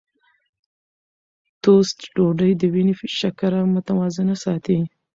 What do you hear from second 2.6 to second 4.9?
وینې شکره متوازنه ساتي.